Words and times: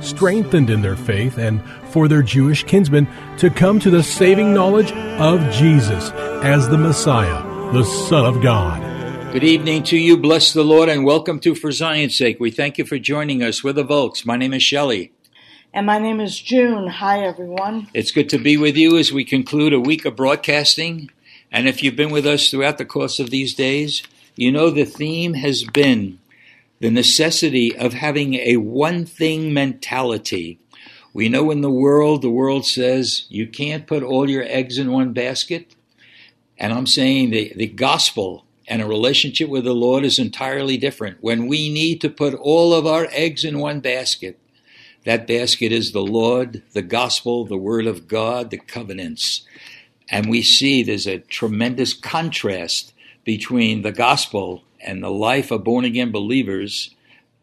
strengthened 0.00 0.70
in 0.70 0.82
their 0.82 0.96
faith 0.96 1.38
and 1.38 1.62
for 1.90 2.08
their 2.08 2.22
Jewish 2.22 2.64
kinsmen 2.64 3.08
to 3.38 3.50
come 3.50 3.78
to 3.80 3.90
the 3.90 4.02
saving 4.02 4.52
knowledge 4.54 4.92
of 4.92 5.40
Jesus 5.52 6.10
as 6.42 6.68
the 6.68 6.78
Messiah, 6.78 7.42
the 7.72 7.84
Son 7.84 8.24
of 8.24 8.42
God. 8.42 8.82
Good 9.32 9.44
evening 9.44 9.82
to 9.84 9.98
you. 9.98 10.16
Bless 10.16 10.52
the 10.52 10.64
Lord 10.64 10.88
and 10.88 11.04
welcome 11.04 11.38
to 11.40 11.54
For 11.54 11.70
Zion's 11.70 12.16
Sake. 12.16 12.40
We 12.40 12.50
thank 12.50 12.78
you 12.78 12.84
for 12.84 12.98
joining 12.98 13.42
us. 13.42 13.62
We're 13.62 13.74
the 13.74 13.84
Volks. 13.84 14.24
My 14.24 14.36
name 14.36 14.54
is 14.54 14.62
Shelley. 14.62 15.12
And 15.74 15.84
my 15.84 15.98
name 15.98 16.18
is 16.18 16.40
June. 16.40 16.86
Hi, 16.86 17.20
everyone. 17.20 17.88
It's 17.92 18.10
good 18.10 18.30
to 18.30 18.38
be 18.38 18.56
with 18.56 18.76
you 18.76 18.96
as 18.96 19.12
we 19.12 19.24
conclude 19.24 19.74
a 19.74 19.80
week 19.80 20.06
of 20.06 20.16
broadcasting. 20.16 21.10
And 21.52 21.68
if 21.68 21.82
you've 21.82 21.94
been 21.94 22.10
with 22.10 22.26
us 22.26 22.50
throughout 22.50 22.78
the 22.78 22.86
course 22.86 23.20
of 23.20 23.30
these 23.30 23.52
days, 23.52 24.02
you 24.34 24.50
know 24.50 24.70
the 24.70 24.84
theme 24.84 25.34
has 25.34 25.64
been 25.64 26.18
the 26.80 26.90
necessity 26.90 27.76
of 27.76 27.92
having 27.92 28.34
a 28.34 28.56
one 28.56 29.04
thing 29.04 29.52
mentality. 29.52 30.60
We 31.12 31.28
know 31.28 31.50
in 31.50 31.62
the 31.62 31.70
world, 31.70 32.22
the 32.22 32.30
world 32.30 32.66
says 32.66 33.26
you 33.28 33.46
can't 33.46 33.86
put 33.86 34.02
all 34.02 34.30
your 34.30 34.44
eggs 34.44 34.78
in 34.78 34.92
one 34.92 35.12
basket. 35.12 35.74
And 36.56 36.72
I'm 36.72 36.86
saying 36.86 37.30
the, 37.30 37.52
the 37.54 37.66
gospel 37.66 38.44
and 38.68 38.82
a 38.82 38.86
relationship 38.86 39.48
with 39.48 39.64
the 39.64 39.74
Lord 39.74 40.04
is 40.04 40.18
entirely 40.18 40.76
different. 40.76 41.18
When 41.20 41.46
we 41.46 41.72
need 41.72 42.00
to 42.02 42.10
put 42.10 42.34
all 42.34 42.74
of 42.74 42.86
our 42.86 43.08
eggs 43.10 43.44
in 43.44 43.58
one 43.58 43.80
basket, 43.80 44.38
that 45.04 45.26
basket 45.26 45.72
is 45.72 45.92
the 45.92 46.02
Lord, 46.02 46.62
the 46.72 46.82
gospel, 46.82 47.44
the 47.44 47.56
word 47.56 47.86
of 47.86 48.08
God, 48.08 48.50
the 48.50 48.58
covenants. 48.58 49.46
And 50.10 50.28
we 50.28 50.42
see 50.42 50.82
there's 50.82 51.06
a 51.06 51.18
tremendous 51.18 51.94
contrast 51.94 52.92
between 53.24 53.82
the 53.82 53.92
gospel 53.92 54.64
and 54.80 55.02
the 55.02 55.10
life 55.10 55.50
of 55.50 55.64
born 55.64 55.84
again 55.84 56.10
believers 56.10 56.94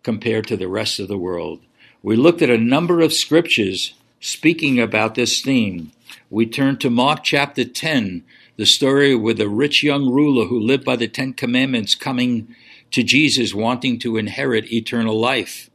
compared 0.04 0.48
to 0.48 0.58
the 0.58 0.68
rest 0.68 1.00
of 1.00 1.08
the 1.08 1.18
world. 1.18 1.62
We 2.04 2.16
looked 2.16 2.42
at 2.42 2.50
a 2.50 2.58
number 2.58 3.02
of 3.02 3.14
scriptures 3.14 3.94
speaking 4.20 4.80
about 4.80 5.16
this 5.16 5.42
theme. 5.42 5.92
We 6.30 6.46
turned 6.46 6.80
to 6.82 6.90
Mark 6.90 7.24
chapter 7.24 7.66
10, 7.66 8.24
the 8.58 8.66
story 8.66 9.16
with 9.16 9.40
a 9.40 9.50
rich 9.50 9.84
young 9.84 10.10
ruler 10.10 10.46
who 10.46 10.60
lived 10.60 10.86
by 10.86 10.96
the 10.96 11.08
Ten 11.08 11.34
Commandments 11.34 11.96
coming 11.96 12.56
to 12.92 13.04
Jesus 13.04 13.54
wanting 13.54 14.00
to 14.00 14.18
inherit 14.18 14.72
eternal 14.72 15.20
life. 15.20 15.70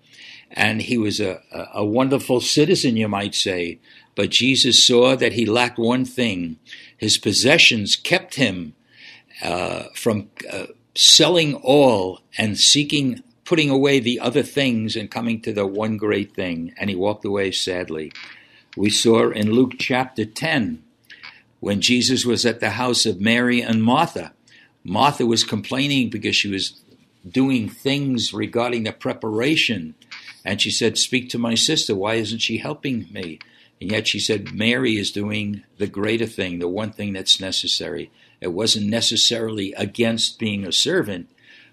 And 0.51 0.83
he 0.83 0.99
was 0.99 1.21
a, 1.21 1.43
a 1.75 1.85
wonderful 1.85 2.41
citizen, 2.41 2.97
you 2.97 3.09
might 3.09 3.35
say. 3.35 3.79
But 4.15 4.31
Jesus 4.31 4.85
saw 4.85 5.17
that 5.17 5.35
he 5.35 5.47
lacked 5.47 5.79
one 5.79 6.05
thing. 6.05 6.59
His 6.97 7.19
possessions 7.19 7.95
kept 7.95 8.35
him 8.35 8.75
uh, 9.43 9.85
from 9.95 10.31
uh, 10.53 10.67
selling 10.95 11.55
all 11.55 12.21
and 12.37 12.59
seeking, 12.59 13.23
putting 13.45 13.71
away 13.71 14.01
the 14.01 14.21
other 14.21 14.43
things 14.43 14.97
and 14.97 15.11
coming 15.11 15.41
to 15.43 15.53
the 15.53 15.67
one 15.67 15.97
great 15.97 16.35
thing. 16.35 16.75
And 16.79 16.91
he 16.91 16.97
walked 16.97 17.25
away 17.25 17.51
sadly. 17.51 18.13
We 18.77 18.91
saw 18.91 19.31
in 19.31 19.53
Luke 19.53 19.73
chapter 19.79 20.25
10 20.25 20.83
when 21.61 21.81
Jesus 21.81 22.25
was 22.25 22.47
at 22.47 22.61
the 22.61 22.71
house 22.71 23.07
of 23.07 23.21
Mary 23.21 23.61
and 23.61 23.83
Martha. 23.83 24.33
Martha 24.85 25.27
was 25.27 25.45
complaining 25.45 26.09
because 26.09 26.37
she 26.37 26.49
was 26.49 26.81
doing 27.29 27.69
things 27.69 28.33
regarding 28.33 28.85
the 28.85 28.93
preparation. 28.93 29.95
And 30.45 30.61
she 30.61 30.71
said, 30.71 30.97
Speak 30.97 31.29
to 31.31 31.39
my 31.39 31.55
sister. 31.55 31.95
Why 31.95 32.15
isn't 32.15 32.39
she 32.39 32.59
helping 32.59 33.07
me? 33.13 33.41
And 33.81 33.91
yet 33.91 34.09
she 34.09 34.21
said, 34.21 34.53
Mary 34.53 34.97
is 34.97 35.11
doing 35.11 35.65
the 35.79 35.87
greater 35.87 36.27
thing, 36.27 36.59
the 36.59 36.69
one 36.69 36.93
thing 36.93 37.13
that's 37.13 37.41
necessary. 37.41 38.11
It 38.41 38.49
wasn't 38.49 38.87
necessarily 38.87 39.73
against 39.75 40.39
being 40.39 40.67
a 40.67 40.73
servant, 40.73 41.29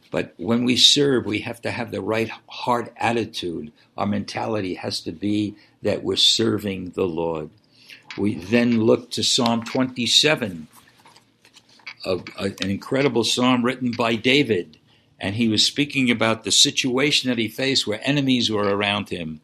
but 0.10 0.34
when 0.38 0.64
we 0.64 0.78
serve, 0.78 1.26
we 1.26 1.40
have 1.40 1.62
to 1.64 1.72
have 1.72 1.92
the 1.92 2.02
right 2.02 2.30
heart 2.48 2.94
attitude. 2.98 3.72
Our 3.98 4.06
mentality 4.06 4.76
has 4.76 5.02
to 5.02 5.12
be 5.12 5.56
that 5.82 6.04
we're 6.04 6.16
serving 6.16 6.92
the 6.92 7.06
Lord. 7.06 7.50
We 8.18 8.36
then 8.36 8.82
look 8.82 9.12
to 9.12 9.24
Psalm 9.24 9.64
27, 9.64 10.68
a, 12.06 12.20
a, 12.40 12.44
an 12.44 12.70
incredible 12.70 13.24
psalm 13.24 13.64
written 13.64 13.92
by 13.92 14.16
David. 14.16 14.78
And 15.20 15.36
he 15.36 15.48
was 15.48 15.66
speaking 15.66 16.10
about 16.10 16.44
the 16.44 16.52
situation 16.52 17.30
that 17.30 17.38
he 17.38 17.48
faced 17.48 17.86
where 17.88 18.00
enemies 18.04 18.52
were 18.52 18.76
around 18.76 19.10
him, 19.10 19.42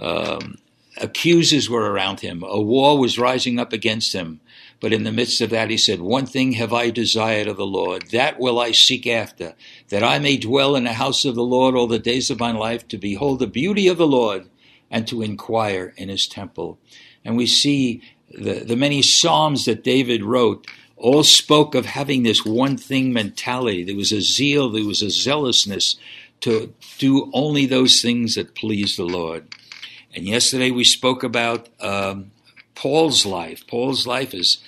um, 0.00 0.58
accusers 0.98 1.68
were 1.68 1.90
around 1.90 2.20
him, 2.20 2.42
a 2.42 2.60
war 2.60 2.98
was 2.98 3.18
rising 3.18 3.58
up 3.58 3.72
against 3.72 4.12
him. 4.12 4.40
But 4.80 4.92
in 4.92 5.04
the 5.04 5.12
midst 5.12 5.40
of 5.40 5.50
that, 5.50 5.70
he 5.70 5.78
said, 5.78 6.00
One 6.00 6.26
thing 6.26 6.52
have 6.52 6.72
I 6.72 6.90
desired 6.90 7.46
of 7.46 7.56
the 7.56 7.66
Lord, 7.66 8.10
that 8.10 8.38
will 8.38 8.58
I 8.58 8.72
seek 8.72 9.06
after, 9.06 9.54
that 9.88 10.02
I 10.02 10.18
may 10.18 10.36
dwell 10.36 10.76
in 10.76 10.84
the 10.84 10.92
house 10.92 11.24
of 11.24 11.34
the 11.34 11.44
Lord 11.44 11.74
all 11.74 11.86
the 11.86 11.98
days 11.98 12.30
of 12.30 12.40
my 12.40 12.52
life, 12.52 12.86
to 12.88 12.98
behold 12.98 13.38
the 13.38 13.46
beauty 13.46 13.88
of 13.88 13.96
the 13.96 14.06
Lord 14.06 14.48
and 14.90 15.06
to 15.08 15.22
inquire 15.22 15.94
in 15.96 16.08
his 16.08 16.26
temple. 16.26 16.78
And 17.24 17.36
we 17.36 17.46
see 17.46 18.02
the, 18.30 18.64
the 18.64 18.76
many 18.76 19.00
Psalms 19.02 19.64
that 19.64 19.84
David 19.84 20.22
wrote 20.22 20.66
all 20.96 21.24
spoke 21.24 21.74
of 21.74 21.86
having 21.86 22.22
this 22.22 22.44
one 22.44 22.76
thing 22.76 23.12
mentality. 23.12 23.84
There 23.84 23.96
was 23.96 24.12
a 24.12 24.20
zeal, 24.20 24.70
there 24.70 24.84
was 24.84 25.02
a 25.02 25.10
zealousness 25.10 25.96
to 26.40 26.74
do 26.98 27.30
only 27.32 27.66
those 27.66 28.02
things 28.02 28.34
that 28.34 28.54
please 28.54 28.96
the 28.96 29.04
Lord. 29.04 29.48
And 30.14 30.26
yesterday 30.26 30.70
we 30.70 30.84
spoke 30.84 31.22
about 31.22 31.68
um, 31.80 32.30
Paul's 32.74 33.26
life. 33.26 33.66
Paul's 33.66 34.06
life 34.06 34.32
is, 34.32 34.58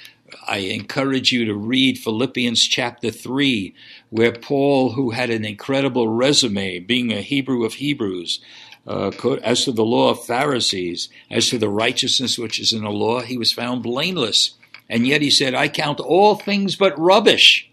I 0.46 0.58
encourage 0.58 1.32
you 1.32 1.44
to 1.44 1.54
read 1.54 1.98
Philippians 1.98 2.62
chapter 2.64 3.10
3, 3.10 3.74
where 4.10 4.32
Paul, 4.32 4.92
who 4.92 5.10
had 5.10 5.30
an 5.30 5.44
incredible 5.44 6.08
resume, 6.08 6.80
being 6.80 7.12
a 7.12 7.20
Hebrew 7.20 7.64
of 7.64 7.74
Hebrews, 7.74 8.40
uh, 8.86 9.10
as 9.42 9.64
to 9.64 9.72
the 9.72 9.84
law 9.84 10.10
of 10.10 10.24
Pharisees, 10.24 11.08
as 11.30 11.48
to 11.50 11.58
the 11.58 11.68
righteousness 11.68 12.38
which 12.38 12.60
is 12.60 12.72
in 12.72 12.82
the 12.82 12.90
law, 12.90 13.20
he 13.20 13.38
was 13.38 13.52
found 13.52 13.82
blameless. 13.82 14.52
And 14.88 15.06
yet 15.06 15.22
he 15.22 15.30
said, 15.30 15.54
I 15.54 15.68
count 15.68 16.00
all 16.00 16.36
things 16.36 16.76
but 16.76 16.98
rubbish 16.98 17.68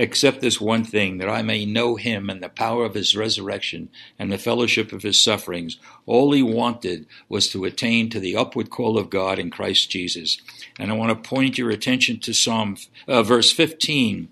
except 0.00 0.40
this 0.40 0.58
one 0.58 0.82
thing, 0.82 1.18
that 1.18 1.28
I 1.28 1.42
may 1.42 1.66
know 1.66 1.96
him 1.96 2.30
and 2.30 2.42
the 2.42 2.48
power 2.48 2.86
of 2.86 2.94
his 2.94 3.14
resurrection 3.14 3.90
and 4.18 4.32
the 4.32 4.38
fellowship 4.38 4.94
of 4.94 5.02
his 5.02 5.22
sufferings. 5.22 5.76
All 6.06 6.32
he 6.32 6.42
wanted 6.42 7.06
was 7.28 7.50
to 7.50 7.66
attain 7.66 8.08
to 8.08 8.18
the 8.18 8.34
upward 8.34 8.70
call 8.70 8.96
of 8.96 9.10
God 9.10 9.38
in 9.38 9.50
Christ 9.50 9.90
Jesus. 9.90 10.40
And 10.78 10.90
I 10.90 10.94
want 10.94 11.10
to 11.10 11.28
point 11.28 11.58
your 11.58 11.68
attention 11.68 12.18
to 12.20 12.32
Psalm 12.32 12.78
uh, 13.06 13.22
verse 13.22 13.52
15. 13.52 14.30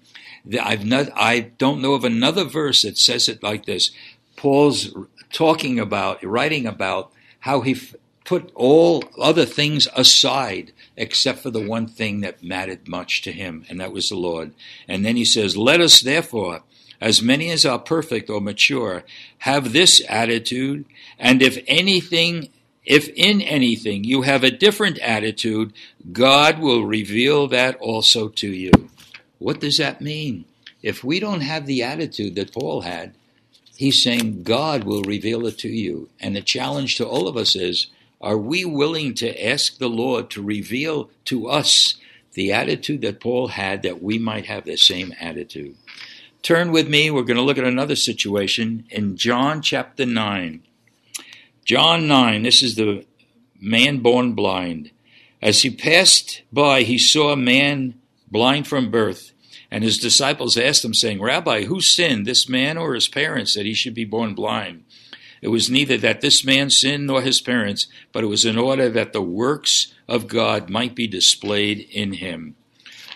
I've 0.59 0.87
not, 0.87 1.11
I 1.15 1.41
don't 1.41 1.83
know 1.83 1.93
of 1.93 2.03
another 2.03 2.45
verse 2.45 2.81
that 2.81 2.97
says 2.97 3.29
it 3.29 3.43
like 3.43 3.67
this. 3.67 3.91
Paul's 4.37 4.97
talking 5.35 5.79
about, 5.79 6.25
writing 6.25 6.67
about 6.67 7.13
how 7.41 7.61
he 7.61 7.79
put 8.29 8.53
all 8.55 9.03
other 9.19 9.47
things 9.47 9.89
aside 9.97 10.71
except 10.99 11.39
for 11.39 11.51
the 11.51 11.67
one 11.67 11.87
thing 11.87 12.21
that 12.21 12.43
mattered 12.45 12.87
much 12.87 13.23
to 13.23 13.33
him, 13.33 13.65
and 13.71 13.81
that 13.81 13.91
was 13.91 14.11
the 14.11 14.17
Lord. 14.17 14.53
And 14.87 15.03
then 15.03 15.17
he 15.17 15.25
says, 15.25 15.57
Let 15.57 15.81
us 15.81 16.03
therefore, 16.03 16.63
as 17.01 17.23
many 17.23 17.51
as 17.51 17.65
are 17.65 17.79
perfect 17.79 18.29
or 18.29 18.43
mature, 18.43 19.03
have 19.39 19.73
this 19.73 20.03
attitude, 20.11 20.85
and 21.19 21.41
if 21.41 21.65
anything, 21.67 22.51
if 22.85 23.09
in 23.09 23.41
anything 23.41 24.05
you 24.05 24.23
have 24.23 24.45
a 24.45 24.51
different 24.51 24.99
attitude, 24.99 25.73
God 26.13 26.59
will 26.59 26.85
reveal 26.85 27.49
that 27.49 27.77
also 27.77 28.29
to 28.29 28.53
you. 28.53 28.73
What 29.39 29.59
does 29.59 29.79
that 29.79 30.03
mean? 30.03 30.45
If 30.83 31.03
we 31.03 31.19
don't 31.19 31.41
have 31.41 31.65
the 31.65 31.83
attitude 31.83 32.35
that 32.35 32.53
Paul 32.53 32.83
had, 32.83 33.15
he's 33.75 34.03
saying 34.03 34.43
God 34.43 34.85
will 34.85 35.03
reveal 35.03 35.47
it 35.47 35.57
to 35.61 35.69
you. 35.69 36.11
And 36.21 36.37
the 36.37 36.43
challenge 36.43 36.97
to 36.97 37.09
all 37.09 37.27
of 37.27 37.39
us 37.39 37.57
is, 37.57 37.87
Are 38.21 38.39
we 38.39 38.65
willing 38.65 39.15
to 39.15 39.47
ask 39.47 39.79
the 39.79 39.89
Lord 39.89 40.31
to 40.31 40.43
reveal 40.43 41.11
to 41.27 41.49
us 41.49 41.95
the 42.33 42.53
attitude 42.53 43.01
that 43.03 43.21
Paul 43.21 43.49
had 43.49 43.83
that 43.83 44.03
we 44.03 44.19
might 44.19 44.47
have 44.47 44.65
the 44.65 44.77
same 44.77 45.15
attitude? 45.21 45.77
Turn 46.43 46.73
with 46.73 46.89
me, 46.89 47.11
we're 47.11 47.23
going 47.23 47.37
to 47.37 47.43
look 47.43 47.59
at 47.59 47.65
another 47.65 47.97
situation 47.97 48.85
in 48.91 49.17
John 49.17 49.63
chapter 49.63 50.07
9. 50.07 50.63
John 51.65 52.09
9, 52.09 52.43
this 52.43 52.63
is 52.63 52.75
the 52.77 53.05
man 53.61 53.99
born 53.99 54.33
blind. 54.33 54.91
As 55.41 55.63
he 55.63 55.71
passed 55.71 56.43
by, 56.53 56.83
he 56.83 56.99
saw 56.99 57.33
a 57.33 57.37
man 57.37 58.01
blind 58.31 58.67
from 58.67 58.91
birth. 58.91 59.33
And 59.71 59.85
his 59.85 59.99
disciples 59.99 60.57
asked 60.57 60.85
him, 60.85 60.95
saying, 60.95 61.21
Rabbi, 61.21 61.65
who 61.65 61.81
sinned, 61.81 62.27
this 62.27 62.49
man 62.49 62.79
or 62.79 62.95
his 62.95 63.07
parents, 63.07 63.55
that 63.55 63.67
he 63.67 63.75
should 63.75 63.95
be 63.95 64.07
born 64.07 64.35
blind? 64.35 64.85
It 65.41 65.49
was 65.49 65.71
neither 65.71 65.97
that 65.99 66.21
this 66.21 66.45
man 66.45 66.71
sinned 66.71 67.07
nor 67.07 67.23
his 67.23 67.41
parents, 67.41 67.87
but 68.13 68.25
it 68.25 68.29
was 68.29 68.45
in 68.45 68.59
order 68.59 68.89
that 68.89 69.13
the 69.13 69.23
works 69.23 69.95
of 70.09 70.27
God 70.27 70.69
might 70.71 70.95
be 70.95 71.07
displayed 71.07 71.89
in 71.91 72.15
him. 72.15 72.57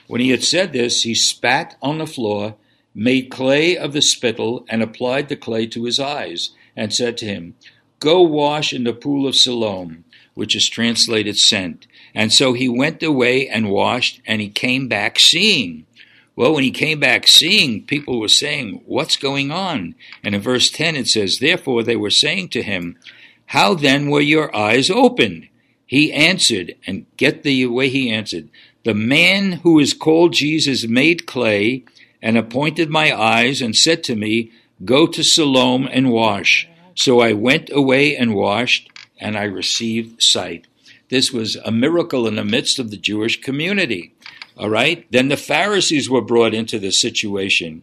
When 0.07 0.21
he 0.21 0.31
had 0.31 0.45
said 0.45 0.73
this, 0.73 1.03
he 1.03 1.15
spat 1.15 1.77
on 1.81 1.99
the 1.99 2.07
floor, 2.07 2.57
made 2.95 3.31
clay 3.31 3.77
of 3.77 3.93
the 3.93 4.03
spittle, 4.03 4.67
and 4.69 4.83
applied 4.83 5.29
the 5.29 5.37
clay 5.37 5.67
to 5.69 5.85
his 5.85 5.99
eyes, 5.99 6.51
and 6.77 6.93
said 6.93 7.17
to 7.19 7.27
him, 7.27 7.55
Go 7.99 8.21
wash 8.23 8.73
in 8.73 8.85
the 8.85 8.93
pool 8.93 9.27
of 9.27 9.37
Siloam, 9.37 10.05
which 10.35 10.57
is 10.57 10.69
translated 10.69 11.39
sent. 11.39 11.87
And 12.15 12.33
so 12.33 12.53
he 12.53 12.69
went 12.69 13.03
away 13.03 13.49
and 13.49 13.71
washed, 13.71 14.21
and 14.27 14.41
he 14.41 14.49
came 14.49 14.89
back 14.89 15.19
seeing. 15.19 15.87
Well, 16.34 16.55
when 16.55 16.64
he 16.64 16.70
came 16.70 16.99
back 17.00 17.29
seeing, 17.29 17.84
people 17.84 18.19
were 18.19 18.29
saying, 18.29 18.82
What's 18.87 19.17
going 19.17 19.50
on? 19.50 19.94
And 20.25 20.34
in 20.34 20.40
verse 20.40 20.70
10 20.70 20.96
it 20.96 21.08
says, 21.08 21.38
Therefore 21.38 21.82
they 21.82 21.96
were 21.96 22.11
saying 22.11 22.49
to 22.50 22.62
him, 22.62 22.99
How 23.46 23.75
then 23.75 24.08
were 24.08 24.20
your 24.20 24.55
eyes 24.55 24.90
opened? 24.90 25.49
He 25.87 26.11
answered, 26.11 26.75
and 26.87 27.05
get 27.19 27.43
the 27.43 27.67
way 27.67 27.90
he 27.90 28.11
answered, 28.11 28.49
The 28.84 28.94
man 28.94 29.52
who 29.62 29.79
is 29.79 29.93
called 29.93 30.32
Jesus 30.32 30.87
made 30.87 31.26
clay 31.26 31.84
and 32.23 32.38
appointed 32.38 32.88
my 32.88 33.14
eyes 33.14 33.61
and 33.61 33.76
said 33.76 34.02
to 34.05 34.17
me, 34.17 34.52
Go 34.84 35.06
to 35.06 35.23
Siloam 35.23 35.87
and 35.93 36.11
wash. 36.11 36.67
So 36.94 37.20
I 37.20 37.34
went 37.34 37.70
away 37.70 38.17
and 38.17 38.34
washed, 38.34 38.90
and 39.20 39.37
I 39.37 39.44
received 39.44 40.23
sight. 40.23 40.67
This 41.08 41.31
was 41.31 41.56
a 41.56 41.70
miracle 41.70 42.26
in 42.26 42.37
the 42.37 42.44
midst 42.44 42.79
of 42.79 42.90
the 42.90 42.96
Jewish 42.96 43.40
community. 43.40 44.12
All 44.57 44.71
right? 44.71 45.07
Then 45.11 45.29
the 45.29 45.37
Pharisees 45.37 46.11
were 46.11 46.21
brought 46.21 46.55
into 46.55 46.79
the 46.79 46.93
situation. 46.93 47.83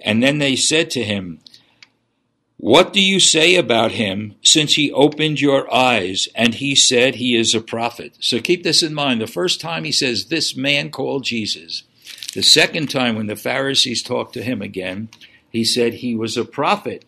And 0.00 0.22
then 0.22 0.38
they 0.38 0.56
said 0.56 0.90
to 0.90 1.04
him, 1.04 1.40
What 2.56 2.92
do 2.92 3.00
you 3.00 3.20
say 3.20 3.56
about 3.56 3.92
him 3.92 4.34
since 4.42 4.74
he 4.74 4.92
opened 4.92 5.40
your 5.40 5.72
eyes? 5.72 6.28
And 6.34 6.54
he 6.54 6.74
said 6.74 7.14
he 7.14 7.36
is 7.36 7.54
a 7.54 7.60
prophet. 7.60 8.16
So 8.20 8.40
keep 8.40 8.62
this 8.62 8.82
in 8.82 8.94
mind. 8.94 9.20
The 9.20 9.26
first 9.26 9.60
time 9.60 9.84
he 9.84 9.92
says, 9.92 10.26
This 10.26 10.56
man 10.56 10.90
called 10.90 11.24
Jesus. 11.24 11.84
The 12.34 12.42
second 12.42 12.88
time 12.88 13.16
when 13.16 13.26
the 13.26 13.36
Pharisees 13.36 14.02
talked 14.02 14.34
to 14.34 14.42
him 14.42 14.62
again, 14.62 15.10
he 15.50 15.64
said 15.64 15.94
he 15.94 16.14
was 16.14 16.36
a 16.36 16.44
prophet. 16.44 17.04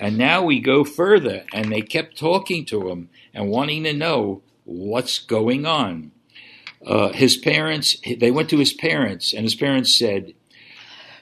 And 0.00 0.16
now 0.16 0.42
we 0.42 0.60
go 0.60 0.84
further, 0.84 1.44
and 1.52 1.72
they 1.72 1.82
kept 1.82 2.16
talking 2.16 2.64
to 2.66 2.88
him 2.88 3.10
and 3.34 3.50
wanting 3.50 3.82
to 3.84 3.92
know 3.92 4.42
what's 4.64 5.18
going 5.18 5.66
on. 5.66 6.12
Uh, 6.86 7.12
his 7.12 7.36
parents, 7.36 7.96
they 8.18 8.30
went 8.30 8.48
to 8.50 8.58
his 8.58 8.72
parents, 8.72 9.32
and 9.32 9.44
his 9.44 9.54
parents 9.54 9.96
said, 9.96 10.34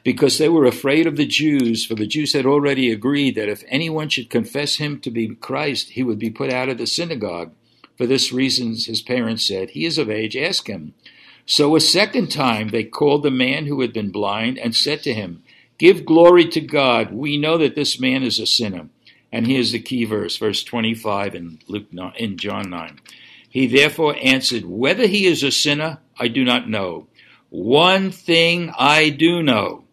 because 0.07 0.39
they 0.39 0.49
were 0.49 0.67
afraid 0.67 1.05
of 1.07 1.17
the 1.17 1.27
Jews, 1.27 1.85
for 1.85 1.97
the 1.97 2.07
Jews 2.07 2.33
had 2.33 2.47
already 2.47 2.93
agreed 2.93 3.35
that 3.35 3.49
if 3.49 3.65
anyone 3.67 4.09
should 4.09 4.31
confess 4.31 4.77
him 4.77 5.01
to 5.01 5.11
be 5.11 5.35
Christ, 5.35 5.91
he 5.91 6.05
would 6.05 6.21
be 6.21 6.31
put 6.31 6.53
out 6.53 6.69
of 6.69 6.79
the 6.79 6.87
synagogue. 6.87 7.53
For 7.97 8.07
this 8.07 8.33
reason, 8.33 8.77
his 8.77 9.03
parents 9.03 9.45
said, 9.45 9.71
He 9.71 9.85
is 9.85 9.99
of 9.99 10.09
age, 10.09 10.37
ask 10.37 10.69
him. 10.69 10.95
So 11.45 11.75
a 11.75 11.81
second 11.81 12.29
time 12.29 12.69
they 12.69 12.85
called 12.85 13.25
the 13.25 13.33
man 13.33 13.67
who 13.67 13.81
had 13.81 13.93
been 13.93 14.13
blind 14.13 14.59
and 14.59 14.77
said 14.77 15.03
to 15.03 15.13
him, 15.13 15.43
Give 15.77 16.05
glory 16.05 16.47
to 16.51 16.61
God. 16.61 17.13
We 17.13 17.37
know 17.37 17.59
that 17.59 17.75
this 17.75 17.99
man 17.99 18.23
is 18.23 18.39
a 18.39 18.47
sinner. 18.47 18.89
And 19.33 19.49
here's 19.49 19.73
the 19.73 19.81
key 19.81 20.05
verse, 20.05 20.37
verse 20.37 20.63
25 20.63 21.35
in 21.35 21.59
Luke 21.67 21.93
9, 21.93 22.13
in 22.17 22.39
John 22.39 22.71
9. 22.71 23.01
He 23.57 23.67
therefore 23.67 24.15
answered, 24.23 24.67
Whether 24.67 25.07
he 25.07 25.25
is 25.25 25.43
a 25.43 25.51
sinner, 25.51 26.01
I 26.21 26.29
do 26.29 26.45
not 26.45 26.69
know. 26.69 27.07
One 27.49 28.11
thing 28.11 28.71
I 28.79 29.09
do 29.09 29.43
know, 29.43 29.85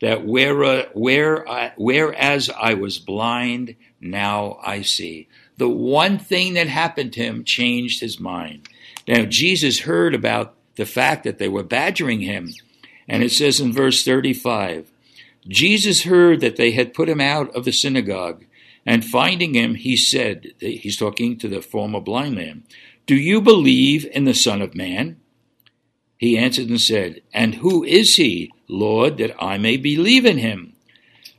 that 0.00 0.24
where, 0.24 0.64
uh, 0.64 0.84
where 0.94 1.46
I, 1.46 1.74
whereas 1.76 2.48
I 2.48 2.72
was 2.72 2.98
blind, 2.98 3.76
now 4.00 4.58
I 4.64 4.80
see. 4.80 5.28
The 5.58 5.68
one 5.68 6.18
thing 6.18 6.54
that 6.54 6.68
happened 6.68 7.12
to 7.12 7.20
him 7.20 7.44
changed 7.44 8.00
his 8.00 8.18
mind. 8.18 8.66
Now, 9.06 9.26
Jesus 9.26 9.80
heard 9.80 10.14
about 10.14 10.54
the 10.76 10.86
fact 10.86 11.24
that 11.24 11.36
they 11.36 11.48
were 11.50 11.62
badgering 11.62 12.22
him. 12.22 12.54
And 13.06 13.22
it 13.22 13.32
says 13.32 13.60
in 13.60 13.70
verse 13.70 14.02
35 14.02 14.90
Jesus 15.46 16.04
heard 16.04 16.40
that 16.40 16.56
they 16.56 16.70
had 16.70 16.94
put 16.94 17.10
him 17.10 17.20
out 17.20 17.54
of 17.54 17.66
the 17.66 17.72
synagogue. 17.72 18.46
And 18.86 19.04
finding 19.04 19.54
him, 19.54 19.74
he 19.74 19.96
said, 19.96 20.54
He's 20.58 20.96
talking 20.96 21.38
to 21.38 21.48
the 21.48 21.60
former 21.60 22.00
blind 22.00 22.34
man, 22.34 22.64
do 23.06 23.16
you 23.16 23.40
believe 23.40 24.06
in 24.12 24.24
the 24.24 24.34
Son 24.34 24.62
of 24.62 24.74
Man? 24.74 25.20
He 26.18 26.36
answered 26.36 26.68
and 26.68 26.80
said, 26.80 27.22
And 27.32 27.56
who 27.56 27.82
is 27.82 28.16
he, 28.16 28.52
Lord, 28.68 29.16
that 29.18 29.34
I 29.42 29.56
may 29.56 29.76
believe 29.76 30.26
in 30.26 30.38
him? 30.38 30.74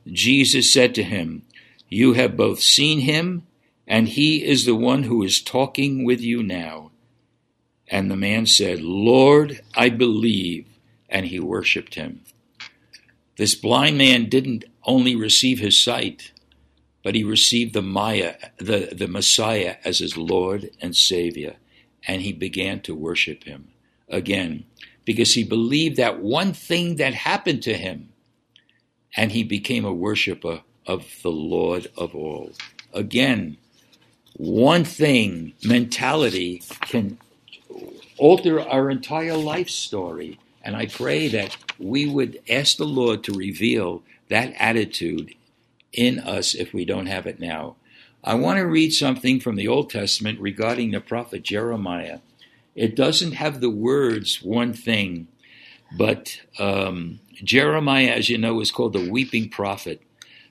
Jesus 0.06 0.72
said 0.72 0.94
to 0.96 1.04
him, 1.04 1.42
You 1.88 2.14
have 2.14 2.36
both 2.36 2.60
seen 2.60 3.00
him, 3.00 3.46
and 3.86 4.08
he 4.08 4.44
is 4.44 4.64
the 4.64 4.74
one 4.74 5.04
who 5.04 5.22
is 5.22 5.40
talking 5.40 6.04
with 6.04 6.20
you 6.20 6.42
now. 6.42 6.90
And 7.86 8.10
the 8.10 8.16
man 8.16 8.46
said, 8.46 8.80
Lord, 8.80 9.60
I 9.74 9.88
believe, 9.88 10.66
and 11.08 11.26
he 11.26 11.38
worshipped 11.38 11.94
him. 11.94 12.22
This 13.36 13.54
blind 13.54 13.98
man 13.98 14.28
didn't 14.28 14.64
only 14.84 15.14
receive 15.14 15.58
his 15.58 15.80
sight, 15.80 16.31
but 17.02 17.14
he 17.14 17.24
received 17.24 17.74
the 17.74 17.82
Maya, 17.82 18.36
the, 18.58 18.90
the 18.92 19.08
Messiah 19.08 19.76
as 19.84 19.98
his 19.98 20.16
Lord 20.16 20.70
and 20.80 20.94
Savior 20.96 21.56
and 22.06 22.22
he 22.22 22.32
began 22.32 22.80
to 22.80 22.94
worship 22.94 23.44
him 23.44 23.68
again 24.08 24.64
because 25.04 25.34
he 25.34 25.44
believed 25.44 25.96
that 25.96 26.20
one 26.20 26.52
thing 26.52 26.96
that 26.96 27.14
happened 27.14 27.62
to 27.62 27.74
him 27.74 28.10
and 29.16 29.32
he 29.32 29.42
became 29.42 29.84
a 29.84 29.92
worshiper 29.92 30.62
of 30.86 31.06
the 31.22 31.30
Lord 31.30 31.88
of 31.96 32.14
all. 32.14 32.50
Again, 32.92 33.56
one 34.34 34.84
thing, 34.84 35.52
mentality, 35.62 36.62
can 36.82 37.18
alter 38.16 38.60
our 38.60 38.90
entire 38.90 39.36
life 39.36 39.68
story. 39.68 40.38
And 40.62 40.76
I 40.76 40.86
pray 40.86 41.28
that 41.28 41.56
we 41.78 42.06
would 42.06 42.40
ask 42.48 42.76
the 42.76 42.84
Lord 42.84 43.24
to 43.24 43.32
reveal 43.32 44.02
that 44.28 44.54
attitude 44.58 45.34
in 45.92 46.18
us 46.20 46.54
if 46.54 46.72
we 46.72 46.84
don't 46.84 47.06
have 47.06 47.26
it 47.26 47.40
now. 47.40 47.76
I 48.24 48.34
want 48.34 48.58
to 48.58 48.66
read 48.66 48.92
something 48.92 49.40
from 49.40 49.56
the 49.56 49.68
Old 49.68 49.90
Testament 49.90 50.40
regarding 50.40 50.92
the 50.92 51.00
prophet 51.00 51.42
Jeremiah. 51.42 52.20
It 52.74 52.94
doesn't 52.94 53.32
have 53.32 53.60
the 53.60 53.70
words 53.70 54.42
one 54.42 54.72
thing, 54.72 55.26
but 55.96 56.40
um, 56.58 57.20
Jeremiah, 57.42 58.10
as 58.10 58.28
you 58.28 58.38
know, 58.38 58.60
is 58.60 58.70
called 58.70 58.92
the 58.92 59.10
weeping 59.10 59.48
prophet. 59.48 60.02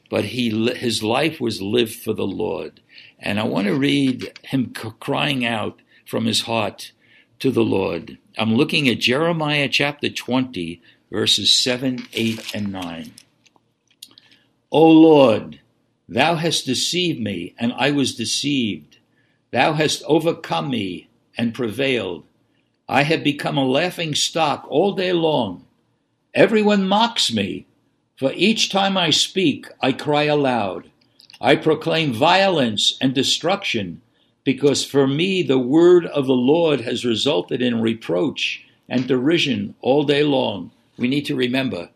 But 0.09 0.25
he 0.25 0.49
his 0.73 1.01
life 1.01 1.39
was 1.39 1.61
lived 1.61 1.95
for 1.95 2.11
the 2.11 2.27
Lord, 2.27 2.81
and 3.17 3.39
I 3.39 3.43
want 3.43 3.67
to 3.67 3.73
read 3.73 4.37
him 4.43 4.73
crying 4.99 5.45
out 5.45 5.81
from 6.05 6.25
his 6.25 6.41
heart 6.41 6.91
to 7.39 7.49
the 7.49 7.63
Lord. 7.63 8.17
I'm 8.37 8.55
looking 8.55 8.89
at 8.89 8.99
Jeremiah 8.99 9.69
chapter 9.69 10.09
20, 10.09 10.81
verses 11.09 11.55
7, 11.55 12.05
8, 12.13 12.55
and 12.55 12.71
9. 12.73 13.13
O 14.71 14.87
Lord, 14.89 15.59
Thou 16.11 16.35
hast 16.35 16.65
deceived 16.65 17.21
me, 17.21 17.55
and 17.57 17.71
I 17.71 17.91
was 17.91 18.15
deceived. 18.15 18.97
Thou 19.51 19.71
hast 19.73 20.03
overcome 20.03 20.69
me 20.69 21.07
and 21.37 21.53
prevailed. 21.53 22.25
I 22.89 23.03
have 23.03 23.23
become 23.23 23.57
a 23.57 23.65
laughing 23.65 24.13
stock 24.13 24.65
all 24.67 24.91
day 24.91 25.13
long. 25.13 25.65
Everyone 26.33 26.85
mocks 26.85 27.33
me, 27.33 27.65
for 28.17 28.33
each 28.35 28.69
time 28.69 28.97
I 28.97 29.09
speak, 29.09 29.67
I 29.79 29.93
cry 29.93 30.23
aloud. 30.23 30.91
I 31.39 31.55
proclaim 31.55 32.11
violence 32.11 32.97
and 32.99 33.13
destruction, 33.13 34.01
because 34.43 34.83
for 34.83 35.07
me 35.07 35.43
the 35.43 35.59
word 35.59 36.05
of 36.07 36.27
the 36.27 36.33
Lord 36.33 36.81
has 36.81 37.05
resulted 37.05 37.61
in 37.61 37.79
reproach 37.79 38.65
and 38.89 39.07
derision 39.07 39.75
all 39.79 40.03
day 40.03 40.23
long. 40.23 40.71
We 40.97 41.07
need 41.07 41.25
to 41.27 41.37
remember 41.37 41.89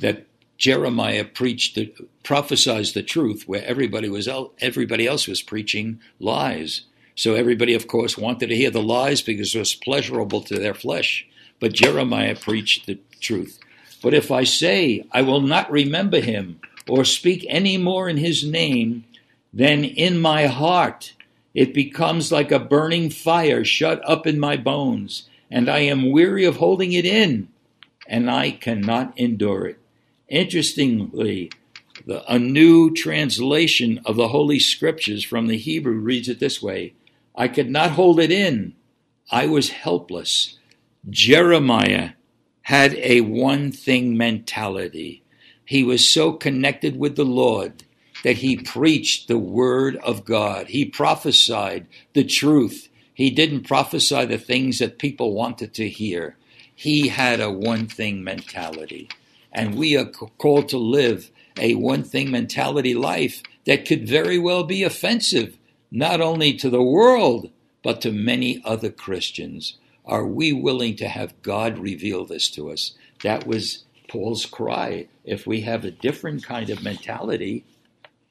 that 0.00 0.26
Jeremiah 0.60 1.24
preached 1.24 1.74
the, 1.74 1.92
prophesied 2.22 2.86
the 2.94 3.02
truth 3.02 3.48
where 3.48 3.64
everybody 3.64 4.08
was 4.10 4.28
everybody 4.60 5.06
else 5.08 5.26
was 5.26 5.42
preaching 5.42 6.00
lies. 6.20 6.82
So 7.16 7.34
everybody, 7.34 7.74
of 7.74 7.88
course, 7.88 8.18
wanted 8.18 8.48
to 8.48 8.56
hear 8.56 8.70
the 8.70 8.82
lies 8.82 9.22
because 9.22 9.54
it 9.54 9.58
was 9.58 9.74
pleasurable 9.74 10.42
to 10.42 10.58
their 10.58 10.74
flesh. 10.74 11.26
But 11.60 11.72
Jeremiah 11.72 12.36
preached 12.36 12.86
the 12.86 12.98
truth. 13.20 13.58
But 14.02 14.14
if 14.14 14.30
I 14.30 14.44
say, 14.44 15.06
I 15.12 15.22
will 15.22 15.40
not 15.40 15.70
remember 15.70 16.20
him 16.20 16.60
or 16.88 17.04
speak 17.06 17.46
any 17.48 17.78
more 17.78 18.08
in 18.08 18.18
his 18.18 18.44
name, 18.44 19.04
then 19.52 19.84
in 19.84 20.20
my 20.20 20.46
heart 20.46 21.14
It 21.54 21.74
becomes 21.74 22.30
like 22.30 22.52
a 22.52 22.58
burning 22.60 23.10
fire 23.10 23.64
shut 23.64 24.00
up 24.08 24.26
in 24.26 24.38
my 24.38 24.56
bones, 24.56 25.28
and 25.50 25.68
I 25.68 25.80
am 25.80 26.12
weary 26.12 26.44
of 26.44 26.56
holding 26.56 26.92
it 26.92 27.04
in, 27.04 27.48
and 28.06 28.30
I 28.30 28.52
cannot 28.52 29.18
endure 29.18 29.66
it. 29.66 29.78
Interestingly, 30.30 31.50
the, 32.06 32.24
a 32.32 32.38
new 32.38 32.94
translation 32.94 34.00
of 34.06 34.16
the 34.16 34.28
Holy 34.28 34.60
Scriptures 34.60 35.24
from 35.24 35.48
the 35.48 35.58
Hebrew 35.58 35.98
reads 35.98 36.28
it 36.28 36.38
this 36.38 36.62
way 36.62 36.94
I 37.34 37.48
could 37.48 37.68
not 37.68 37.92
hold 37.92 38.20
it 38.20 38.30
in. 38.30 38.74
I 39.30 39.46
was 39.46 39.70
helpless. 39.70 40.58
Jeremiah 41.08 42.10
had 42.62 42.94
a 42.94 43.22
one 43.22 43.72
thing 43.72 44.16
mentality. 44.16 45.22
He 45.64 45.82
was 45.82 46.08
so 46.08 46.32
connected 46.32 46.96
with 46.96 47.16
the 47.16 47.24
Lord 47.24 47.84
that 48.22 48.38
he 48.38 48.56
preached 48.56 49.28
the 49.28 49.38
word 49.38 49.96
of 49.96 50.24
God. 50.24 50.68
He 50.68 50.84
prophesied 50.84 51.86
the 52.12 52.24
truth. 52.24 52.88
He 53.14 53.30
didn't 53.30 53.66
prophesy 53.66 54.26
the 54.26 54.38
things 54.38 54.78
that 54.78 54.98
people 54.98 55.34
wanted 55.34 55.74
to 55.74 55.88
hear. 55.88 56.36
He 56.74 57.08
had 57.08 57.40
a 57.40 57.50
one 57.50 57.86
thing 57.86 58.22
mentality. 58.22 59.08
And 59.52 59.74
we 59.74 59.96
are 59.96 60.06
called 60.06 60.68
to 60.70 60.78
live 60.78 61.30
a 61.58 61.74
one 61.74 62.02
thing 62.04 62.30
mentality 62.30 62.94
life 62.94 63.42
that 63.66 63.86
could 63.86 64.08
very 64.08 64.38
well 64.38 64.64
be 64.64 64.82
offensive, 64.82 65.56
not 65.90 66.20
only 66.20 66.54
to 66.54 66.70
the 66.70 66.82
world, 66.82 67.50
but 67.82 68.00
to 68.02 68.12
many 68.12 68.62
other 68.64 68.90
Christians. 68.90 69.76
Are 70.04 70.26
we 70.26 70.52
willing 70.52 70.96
to 70.96 71.08
have 71.08 71.40
God 71.42 71.78
reveal 71.78 72.24
this 72.24 72.50
to 72.52 72.70
us? 72.70 72.92
That 73.22 73.46
was 73.46 73.84
Paul's 74.08 74.46
cry. 74.46 75.08
If 75.24 75.46
we 75.46 75.60
have 75.62 75.84
a 75.84 75.90
different 75.90 76.44
kind 76.44 76.70
of 76.70 76.82
mentality, 76.82 77.64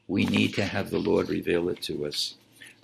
we 0.07 0.25
need 0.25 0.53
to 0.55 0.65
have 0.65 0.89
the 0.89 0.99
Lord 0.99 1.29
reveal 1.29 1.69
it 1.69 1.81
to 1.83 2.05
us. 2.05 2.35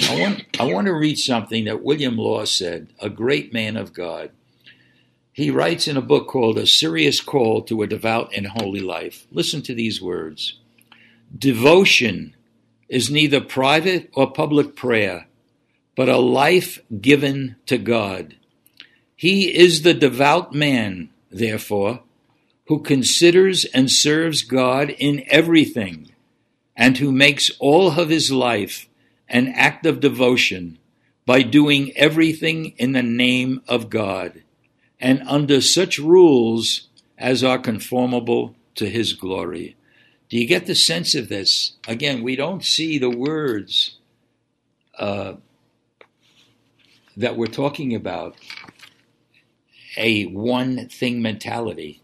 I 0.08 0.20
want, 0.20 0.46
I 0.60 0.66
want 0.66 0.88
to 0.88 0.94
read 0.94 1.18
something 1.18 1.66
that 1.66 1.84
William 1.84 2.18
Law 2.18 2.46
said, 2.46 2.88
a 3.00 3.10
great 3.10 3.54
man 3.54 3.78
of 3.78 3.94
God. 3.94 4.32
He 5.36 5.52
writes 5.52 5.90
in 5.90 5.98
a 5.98 6.02
book 6.02 6.30
called 6.30 6.58
A 6.58 6.66
Serious 6.66 7.20
Call 7.20 7.62
to 7.64 7.82
a 7.82 7.88
Devout 7.88 8.32
and 8.34 8.48
Holy 8.48 8.80
Life. 8.80 9.28
Listen 9.32 9.62
to 9.64 9.76
these 9.76 10.02
words 10.02 10.60
Devotion 11.38 12.34
is 12.88 13.12
neither 13.12 13.42
private 13.42 14.10
or 14.14 14.32
public 14.32 14.78
prayer, 14.78 15.28
but 15.94 16.08
a 16.08 16.16
life 16.16 16.80
given 17.02 17.58
to 17.66 17.78
God. 17.78 18.38
He 19.14 19.54
is 19.54 19.82
the 19.82 19.94
devout 19.94 20.54
man, 20.54 21.10
therefore, 21.30 22.04
who 22.68 22.82
considers 22.82 23.66
and 23.66 23.92
serves 23.92 24.42
God 24.42 24.90
in 24.92 25.26
everything, 25.28 26.12
and 26.78 26.98
who 26.98 27.12
makes 27.12 27.52
all 27.60 28.00
of 28.00 28.08
his 28.08 28.32
life 28.32 28.88
an 29.28 29.50
act 29.50 29.86
of 29.86 30.00
devotion 30.00 30.80
by 31.26 31.42
doing 31.42 31.92
everything 31.98 32.68
in 32.78 32.94
the 32.94 33.04
name 33.04 33.62
of 33.68 33.90
God 33.90 34.42
and 35.00 35.24
under 35.28 35.62
such 35.62 35.98
rules 35.98 36.88
as 37.18 37.44
are 37.44 37.60
conformable 37.60 38.56
to 38.76 38.90
his 38.90 39.14
glory. 39.14 39.76
Do 40.30 40.38
you 40.38 40.48
get 40.48 40.66
the 40.66 40.76
sense 40.76 41.16
of 41.16 41.30
this? 41.30 41.74
Again, 41.88 42.24
we 42.24 42.36
don't 42.36 42.64
see 42.64 42.98
the 42.98 43.10
words 43.10 43.98
uh, 44.98 45.36
that 47.16 47.38
we're 47.38 47.48
talking 47.48 47.94
about 47.96 48.36
a 49.98 50.26
one 50.26 50.88
thing 50.90 51.22
mentality. 51.22 52.02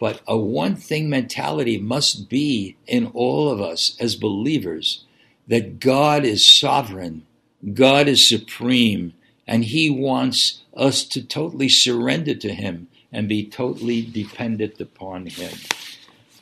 But 0.00 0.22
a 0.26 0.36
one 0.36 0.76
thing 0.76 1.10
mentality 1.10 1.78
must 1.78 2.28
be 2.28 2.76
in 2.86 3.06
all 3.08 3.50
of 3.50 3.60
us 3.60 3.96
as 4.00 4.16
believers 4.16 5.04
that 5.46 5.78
God 5.78 6.24
is 6.24 6.48
sovereign, 6.48 7.26
God 7.74 8.08
is 8.08 8.26
supreme, 8.26 9.14
and 9.50 9.64
He 9.64 9.90
wants 9.90 10.60
us 10.76 11.02
to 11.06 11.26
totally 11.26 11.68
surrender 11.68 12.36
to 12.36 12.54
Him 12.54 12.86
and 13.10 13.28
be 13.28 13.44
totally 13.44 14.00
dependent 14.00 14.80
upon 14.80 15.26
Him. 15.26 15.50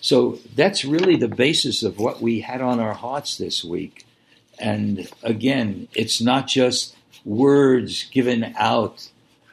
So 0.02 0.38
that's 0.54 0.84
really 0.84 1.16
the 1.16 1.26
basis 1.26 1.82
of 1.82 1.98
what 1.98 2.20
we 2.20 2.40
had 2.40 2.60
on 2.60 2.78
our 2.78 2.92
hearts 2.92 3.38
this 3.38 3.64
week. 3.64 4.04
And 4.58 5.10
again, 5.22 5.88
it's 5.94 6.20
not 6.20 6.48
just 6.48 6.96
words 7.24 8.04
given 8.10 8.54
out 8.58 9.08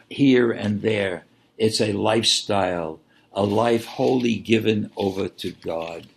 here 0.10 0.52
and 0.52 0.82
there. 0.82 1.24
It's 1.58 1.80
a 1.80 1.94
lifestyle, 1.94 3.00
a 3.32 3.44
life 3.44 3.86
wholly 3.86 4.36
given 4.36 4.92
over 4.98 5.30
to 5.30 5.52
God. 5.52 6.08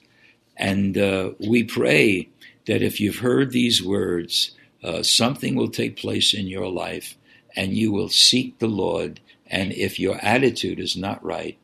And 0.57 0.99
uh, 0.99 1.31
we 1.39 1.63
pray 1.63 2.31
that 2.67 2.83
if 2.83 2.99
you've 2.99 3.19
heard 3.19 3.53
these 3.53 3.81
words, 3.81 4.57
uh, 4.83 5.05
something 5.05 5.55
will 5.55 5.71
take 5.71 5.97
place 5.97 6.35
in 6.35 6.49
your 6.49 6.69
life 6.69 7.15
and 7.57 7.73
you 7.73 7.93
will 7.93 8.09
seek 8.09 8.59
the 8.59 8.69
Lord. 8.69 9.21
And 9.47 9.73
if 9.73 9.99
your 9.99 10.17
attitude 10.23 10.79
is 10.79 10.97
not 10.97 11.25
right, 11.25 11.59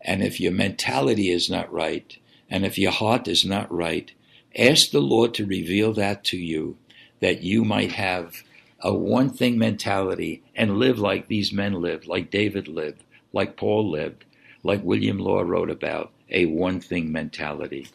and 0.00 0.22
if 0.22 0.40
your 0.40 0.52
mentality 0.52 1.30
is 1.30 1.48
not 1.48 1.72
right, 1.72 2.16
and 2.50 2.66
if 2.66 2.78
your 2.78 2.92
heart 2.92 3.28
is 3.28 3.44
not 3.44 3.72
right, 3.72 4.10
ask 4.56 4.90
the 4.90 5.00
Lord 5.00 5.34
to 5.34 5.46
reveal 5.46 5.92
that 5.94 6.24
to 6.24 6.36
you, 6.36 6.76
that 7.20 7.42
you 7.42 7.64
might 7.64 7.92
have 7.92 8.42
a 8.80 8.92
one 8.92 9.30
thing 9.30 9.56
mentality 9.58 10.42
and 10.54 10.78
live 10.78 10.98
like 10.98 11.28
these 11.28 11.52
men 11.52 11.74
lived, 11.74 12.06
like 12.06 12.30
David 12.30 12.66
lived, 12.66 13.02
like 13.32 13.56
Paul 13.56 13.90
lived, 13.90 14.24
like 14.62 14.82
William 14.82 15.18
Law 15.18 15.42
wrote 15.42 15.70
about, 15.70 16.10
a 16.30 16.46
one 16.46 16.80
thing 16.80 17.12
mentality. 17.12 17.86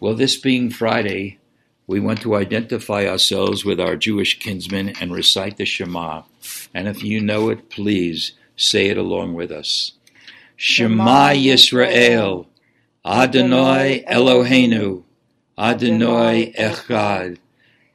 Well, 0.00 0.14
this 0.14 0.36
being 0.36 0.70
Friday, 0.70 1.38
we 1.86 2.00
want 2.00 2.20
to 2.22 2.34
identify 2.34 3.06
ourselves 3.06 3.64
with 3.64 3.80
our 3.80 3.96
Jewish 3.96 4.38
kinsmen 4.38 4.94
and 5.00 5.12
recite 5.12 5.56
the 5.56 5.64
Shema. 5.64 6.22
And 6.74 6.88
if 6.88 7.02
you 7.02 7.20
know 7.20 7.48
it, 7.50 7.70
please 7.70 8.32
say 8.56 8.88
it 8.88 8.98
along 8.98 9.34
with 9.34 9.52
us. 9.52 9.92
Shema 10.56 11.30
Yisrael, 11.30 12.46
Adonai 13.04 14.04
Eloheinu, 14.08 15.04
Adonai 15.58 16.52
Echad. 16.58 17.38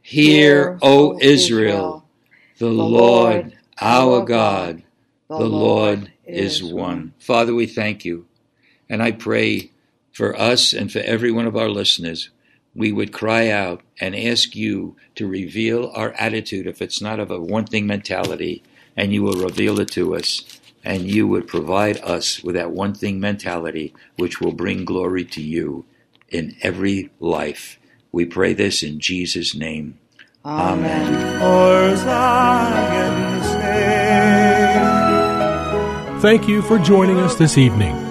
Hear, 0.01 0.79
O 0.81 1.17
Israel, 1.19 2.05
the 2.57 2.69
Lord 2.69 3.53
our 3.81 4.23
God, 4.23 4.83
the 5.27 5.37
Lord 5.37 6.11
is 6.25 6.63
one. 6.63 7.13
Father, 7.17 7.53
we 7.53 7.65
thank 7.65 8.05
you. 8.05 8.27
And 8.87 9.01
I 9.01 9.11
pray 9.11 9.71
for 10.11 10.37
us 10.39 10.71
and 10.73 10.91
for 10.91 10.99
every 10.99 11.31
one 11.31 11.47
of 11.47 11.55
our 11.55 11.69
listeners, 11.69 12.29
we 12.73 12.91
would 12.91 13.11
cry 13.11 13.49
out 13.49 13.81
and 13.99 14.15
ask 14.15 14.55
you 14.55 14.95
to 15.15 15.27
reveal 15.27 15.91
our 15.93 16.13
attitude 16.13 16.67
if 16.67 16.81
it's 16.81 17.01
not 17.01 17.19
of 17.19 17.29
a 17.31 17.39
one 17.39 17.65
thing 17.65 17.85
mentality, 17.85 18.63
and 18.95 19.13
you 19.13 19.23
will 19.23 19.43
reveal 19.43 19.79
it 19.79 19.89
to 19.91 20.15
us. 20.15 20.59
And 20.83 21.03
you 21.03 21.27
would 21.27 21.47
provide 21.47 21.97
us 21.97 22.43
with 22.43 22.55
that 22.55 22.71
one 22.71 22.95
thing 22.95 23.19
mentality, 23.19 23.93
which 24.15 24.41
will 24.41 24.51
bring 24.51 24.83
glory 24.83 25.25
to 25.25 25.41
you 25.41 25.85
in 26.29 26.55
every 26.61 27.11
life. 27.19 27.77
We 28.11 28.25
pray 28.25 28.53
this 28.53 28.81
in 28.81 28.99
Jesus' 28.99 29.53
name. 29.53 29.99
Amen. 30.43 31.39
Thank 36.21 36.47
you 36.47 36.61
for 36.63 36.79
joining 36.79 37.19
us 37.19 37.35
this 37.35 37.57
evening. 37.57 38.10